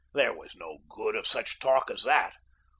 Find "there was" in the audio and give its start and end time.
0.15-0.55